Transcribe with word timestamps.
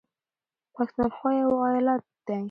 پښنونخوا 0.73 1.31
يو 1.41 1.51
ايالت 1.69 2.03
دى 2.27 2.37